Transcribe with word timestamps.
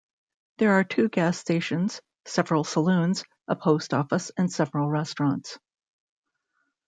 There 0.57 0.71
are 0.71 0.83
two 0.83 1.09
gas 1.09 1.37
stations, 1.37 2.01
several 2.25 2.63
saloons, 2.63 3.23
a 3.47 3.55
post 3.55 3.93
office, 3.93 4.31
and 4.35 4.51
several 4.51 4.89
restaurants. 4.89 5.59